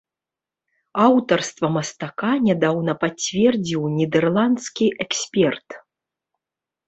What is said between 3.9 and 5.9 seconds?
нідэрландскі эксперт.